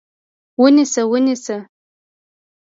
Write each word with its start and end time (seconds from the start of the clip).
ونیسه! 0.61 1.01
ونیسه! 1.11 1.57